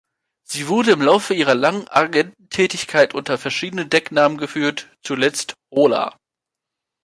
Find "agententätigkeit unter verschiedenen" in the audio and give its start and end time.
1.87-3.87